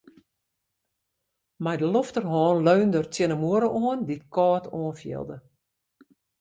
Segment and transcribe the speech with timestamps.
[1.63, 5.37] Mei de lofterhân leunde er tsjin de muorre oan, dy't kâld oanfielde.